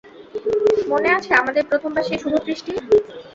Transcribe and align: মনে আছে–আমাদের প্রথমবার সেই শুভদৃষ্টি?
মনে 0.91 1.09
আছে–আমাদের 1.17 1.63
প্রথমবার 1.69 2.03
সেই 2.03 2.19
শুভদৃষ্টি? 2.23 2.71